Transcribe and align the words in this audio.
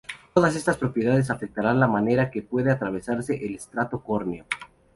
Todas 0.33 0.55
estas 0.55 0.77
propiedades 0.77 1.29
afectarán 1.29 1.79
la 1.79 1.85
manera 1.85 2.23
en 2.23 2.31
que 2.31 2.41
puede 2.41 2.71
atravesar 2.71 3.19
el 3.29 3.53
estrato 3.53 4.03
córneo. 4.03 4.45